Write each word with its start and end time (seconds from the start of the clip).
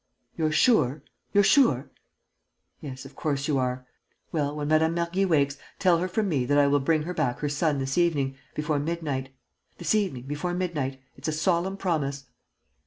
"You're 0.35 0.51
sure? 0.51 1.03
You're 1.31 1.43
sure?... 1.43 1.91
Yes, 2.79 3.05
of 3.05 3.15
course 3.15 3.47
you 3.47 3.59
are!... 3.59 3.85
Well, 4.31 4.55
when 4.55 4.67
Madame 4.67 4.95
Mergy 4.95 5.25
wakes, 5.25 5.59
tell 5.77 5.99
her 5.99 6.07
from 6.07 6.27
me 6.27 6.43
that 6.45 6.57
I 6.57 6.65
will 6.65 6.79
bring 6.79 7.03
her 7.03 7.13
back 7.13 7.37
her 7.41 7.49
son 7.49 7.77
this 7.77 7.99
evening, 7.99 8.35
before 8.55 8.79
midnight. 8.79 9.29
This 9.77 9.93
evening, 9.93 10.23
before 10.23 10.55
midnight: 10.55 10.99
it's 11.17 11.27
a 11.27 11.31
solemn 11.31 11.77
promise." 11.77 12.25